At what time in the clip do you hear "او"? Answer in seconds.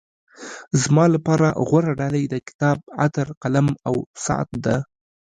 3.87-3.95